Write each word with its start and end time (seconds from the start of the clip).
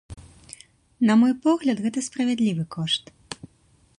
На 1.09 1.13
мой 1.23 1.33
погляд, 1.43 1.77
гэта 1.87 2.03
справядлівы 2.07 2.63
кошт. 2.77 3.03